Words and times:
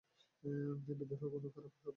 বিদ্রোহ 0.87 1.21
কোনো 1.33 1.47
খারাপ 1.49 1.71
শব্দ 1.71 1.77
না। 1.77 1.89